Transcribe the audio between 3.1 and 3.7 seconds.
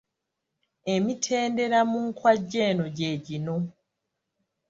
gino.